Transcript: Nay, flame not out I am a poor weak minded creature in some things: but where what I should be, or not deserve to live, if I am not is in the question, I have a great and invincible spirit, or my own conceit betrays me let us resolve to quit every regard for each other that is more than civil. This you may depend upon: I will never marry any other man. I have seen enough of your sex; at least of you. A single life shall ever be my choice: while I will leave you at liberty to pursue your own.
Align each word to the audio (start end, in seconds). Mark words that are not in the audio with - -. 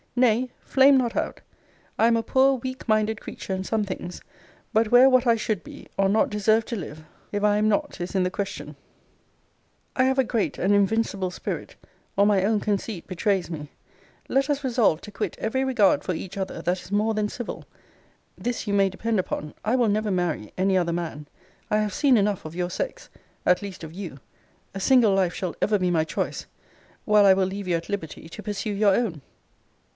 Nay, 0.15 0.49
flame 0.59 0.97
not 0.97 1.15
out 1.15 1.41
I 1.97 2.07
am 2.07 2.17
a 2.17 2.23
poor 2.23 2.55
weak 2.55 2.87
minded 2.87 3.21
creature 3.21 3.53
in 3.53 3.63
some 3.63 3.83
things: 3.83 4.19
but 4.73 4.91
where 4.91 5.07
what 5.09 5.25
I 5.27 5.35
should 5.35 5.63
be, 5.63 5.87
or 5.95 6.09
not 6.09 6.29
deserve 6.31 6.65
to 6.65 6.75
live, 6.75 7.05
if 7.31 7.43
I 7.43 7.57
am 7.57 7.69
not 7.69 8.01
is 8.01 8.15
in 8.15 8.23
the 8.23 8.31
question, 8.31 8.75
I 9.95 10.03
have 10.05 10.17
a 10.19 10.23
great 10.25 10.57
and 10.57 10.73
invincible 10.73 11.29
spirit, 11.31 11.75
or 12.17 12.25
my 12.25 12.43
own 12.43 12.59
conceit 12.59 13.05
betrays 13.07 13.49
me 13.49 13.69
let 14.27 14.49
us 14.49 14.63
resolve 14.63 15.01
to 15.01 15.11
quit 15.11 15.37
every 15.39 15.63
regard 15.63 16.03
for 16.03 16.13
each 16.15 16.35
other 16.35 16.63
that 16.63 16.81
is 16.81 16.91
more 16.91 17.13
than 17.13 17.29
civil. 17.29 17.63
This 18.35 18.65
you 18.65 18.73
may 18.73 18.89
depend 18.89 19.19
upon: 19.19 19.53
I 19.63 19.75
will 19.75 19.87
never 19.89 20.11
marry 20.11 20.51
any 20.57 20.77
other 20.77 20.93
man. 20.93 21.27
I 21.69 21.77
have 21.77 21.93
seen 21.93 22.17
enough 22.17 22.43
of 22.43 22.55
your 22.55 22.71
sex; 22.71 23.09
at 23.45 23.61
least 23.61 23.83
of 23.83 23.93
you. 23.93 24.17
A 24.73 24.79
single 24.79 25.13
life 25.13 25.35
shall 25.35 25.55
ever 25.61 25.77
be 25.77 25.91
my 25.91 26.03
choice: 26.03 26.47
while 27.05 27.25
I 27.25 27.33
will 27.35 27.47
leave 27.47 27.67
you 27.67 27.75
at 27.77 27.87
liberty 27.87 28.27
to 28.27 28.43
pursue 28.43 28.73
your 28.73 28.95
own. 28.95 29.21